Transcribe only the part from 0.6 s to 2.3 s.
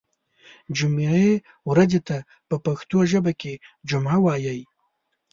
جمعې ورځې ته